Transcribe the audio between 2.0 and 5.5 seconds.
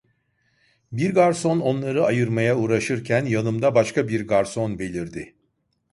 ayırmaya uğraşırken yanımda başka bir garson belirdi.